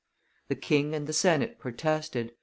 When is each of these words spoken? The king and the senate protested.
The 0.47 0.55
king 0.55 0.95
and 0.95 1.05
the 1.05 1.13
senate 1.13 1.59
protested. 1.59 2.31